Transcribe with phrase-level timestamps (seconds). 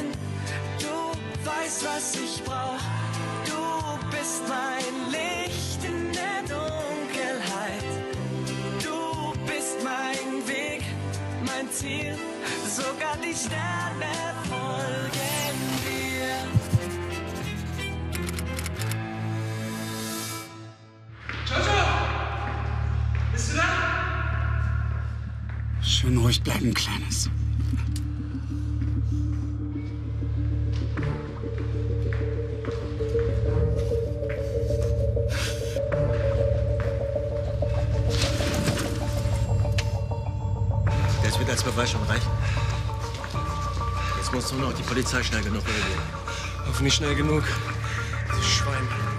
[0.00, 0.12] hin.
[0.78, 2.80] Du weißt, was ich brauch.
[3.44, 3.62] Du
[4.10, 7.84] bist mein Licht in der Dunkelheit.
[8.82, 10.82] Du bist mein Weg,
[11.46, 12.16] mein Ziel.
[12.68, 14.12] Sogar die Sterne
[14.48, 16.32] folgen dir.
[21.48, 21.82] Jojo!
[23.32, 23.62] Bist du da?
[25.82, 27.28] Schön ruhig bleiben, Kleines.
[41.40, 42.30] Wird als Beweis schon reichen.
[44.18, 46.02] Jetzt muss nur noch die Polizei schnell genug reagieren.
[46.66, 47.42] Hoffentlich schnell genug.
[48.36, 49.09] Dieses Schwein.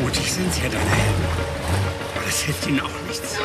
[0.00, 1.24] Mutig sind ja deine Helden.
[2.14, 3.36] Aber das hilft ihnen auch nichts.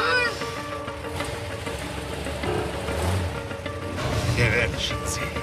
[4.38, 5.34] Wir werden schon sehen.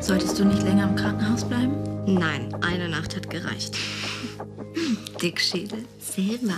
[0.00, 1.74] Solltest du nicht länger im Krankenhaus bleiben?
[2.06, 3.76] Nein, eine Nacht hat gereicht.
[5.22, 5.84] Dickschädel.
[5.98, 6.56] Selber.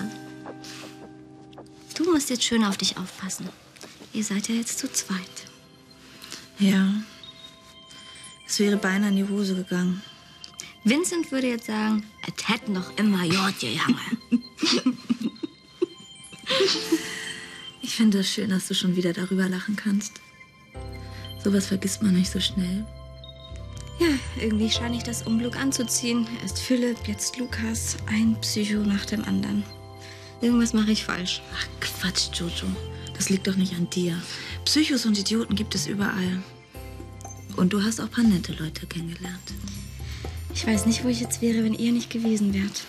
[1.96, 3.48] Du musst jetzt schön auf dich aufpassen.
[4.12, 5.18] Ihr seid ja jetzt zu zweit.
[6.58, 6.94] Ja.
[8.46, 10.02] Es wäre beinahe in die Hose gegangen.
[10.84, 13.98] Vincent würde jetzt sagen, es hätten doch immer Jod gegangen.
[17.84, 20.20] Ich finde es schön, dass du schon wieder darüber lachen kannst.
[21.44, 22.86] Sowas vergisst man nicht so schnell.
[23.98, 24.08] Ja,
[24.40, 26.26] irgendwie scheine ich das Unglück anzuziehen.
[26.42, 27.96] Erst Philipp, jetzt Lukas.
[28.06, 29.62] Ein Psycho nach dem anderen.
[30.40, 31.42] Irgendwas mache ich falsch.
[31.56, 32.66] Ach Quatsch, Jojo.
[33.14, 34.20] Das liegt doch nicht an dir.
[34.64, 36.42] Psychos und Idioten gibt es überall.
[37.56, 39.52] Und du hast auch ein paar nette Leute kennengelernt.
[40.54, 42.84] Ich weiß nicht, wo ich jetzt wäre, wenn ihr nicht gewesen wärt.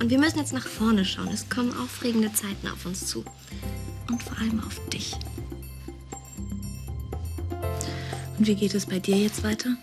[0.00, 1.28] Und wir müssen jetzt nach vorne schauen.
[1.28, 3.24] Es kommen aufregende Zeiten auf uns zu.
[4.10, 5.16] Und vor allem auf dich.
[8.38, 9.76] Und wie geht es bei dir jetzt weiter?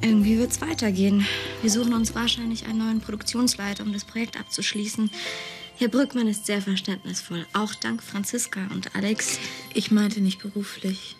[0.00, 1.26] Irgendwie wird's weitergehen.
[1.62, 5.10] Wir suchen uns wahrscheinlich einen neuen Produktionsleiter, um das Projekt abzuschließen.
[5.76, 9.38] Herr Brückmann ist sehr verständnisvoll, auch dank Franziska und Alex.
[9.74, 11.16] Ich meinte nicht beruflich,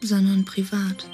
[0.00, 1.06] sondern privat.